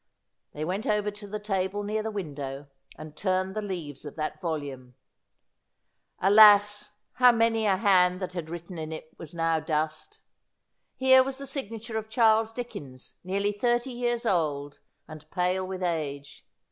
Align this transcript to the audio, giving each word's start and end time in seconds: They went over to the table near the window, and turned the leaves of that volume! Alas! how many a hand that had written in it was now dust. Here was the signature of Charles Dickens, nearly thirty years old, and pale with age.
They 0.53 0.65
went 0.65 0.87
over 0.87 1.11
to 1.11 1.27
the 1.27 1.37
table 1.39 1.83
near 1.83 2.01
the 2.01 2.09
window, 2.09 2.65
and 2.97 3.15
turned 3.15 3.53
the 3.55 3.61
leaves 3.61 4.03
of 4.03 4.15
that 4.15 4.41
volume! 4.41 4.95
Alas! 6.17 6.93
how 7.17 7.31
many 7.31 7.67
a 7.67 7.77
hand 7.77 8.19
that 8.19 8.31
had 8.33 8.49
written 8.49 8.79
in 8.79 8.91
it 8.91 9.11
was 9.19 9.35
now 9.35 9.59
dust. 9.59 10.17
Here 10.95 11.21
was 11.23 11.37
the 11.37 11.45
signature 11.45 11.99
of 11.99 12.09
Charles 12.09 12.51
Dickens, 12.51 13.17
nearly 13.23 13.51
thirty 13.51 13.91
years 13.91 14.25
old, 14.25 14.79
and 15.07 15.29
pale 15.29 15.67
with 15.67 15.83
age. 15.83 16.47